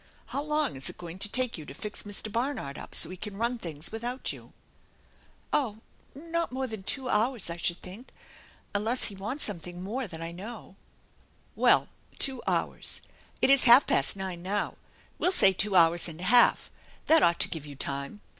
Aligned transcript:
How 0.33 0.41
long 0.41 0.75
is 0.75 0.89
it 0.89 0.97
going 0.97 1.19
to 1.19 1.31
take 1.31 1.59
you 1.59 1.65
to 1.67 1.75
fix 1.75 2.01
Mr. 2.01 2.31
Barnard 2.31 2.75
up 2.75 2.95
so 2.95 3.07
he 3.11 3.17
can 3.17 3.37
run 3.37 3.59
things 3.59 3.91
without 3.91 4.33
you?"" 4.33 4.51
Oh, 5.53 5.77
not 6.15 6.51
more 6.51 6.65
than 6.65 6.81
two 6.81 7.07
hours 7.07 7.51
I 7.51 7.57
should 7.57 7.83
think, 7.83 8.09
unless 8.73 9.09
Ke 9.11 9.19
wants 9.19 9.43
something 9.43 9.83
more 9.83 10.07
than 10.07 10.23
I 10.23 10.31
know." 10.31 10.75
294 11.53 11.67
THE 11.67 11.67
ENCHANTED 12.17 12.45
BARN 12.47 12.57
"Well, 12.57 12.65
two 12.65 12.73
hours. 12.73 13.01
It 13.43 13.49
is 13.51 13.63
half 13.65 13.85
past 13.85 14.15
nine 14.17 14.41
now. 14.41 14.77
We'll 15.19 15.31
say 15.31 15.53
two 15.53 15.75
hours 15.75 16.07
and 16.07 16.19
a 16.19 16.23
1 16.23 16.33
alf. 16.33 16.71
That 17.05 17.21
ought 17.21 17.39
to 17.39 17.47
give 17.49 17.67
you 17.67 17.75
time. 17.75 18.21